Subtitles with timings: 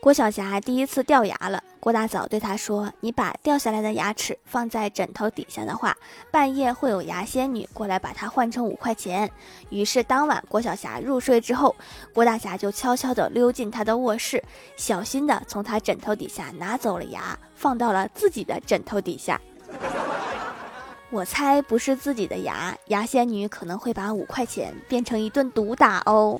[0.00, 1.62] 郭晓霞第一次掉牙了。
[1.80, 5.96] 郭大嫂对她说你把掉下来的牙齿放在枕头底下的话
[6.30, 9.30] 半夜会有牙仙女过来把它换成五块钱。
[9.70, 11.74] 于是当晚郭晓霞入睡之后
[12.12, 14.42] 郭大侠就悄悄地溜进她的卧室
[14.76, 19.40] 小心地从她枕头底下拿走了牙放到了自己的枕头底下。
[21.10, 26.38] 我猜不是自己的牙牙仙女可能会把五块钱变成一顿毒打哦。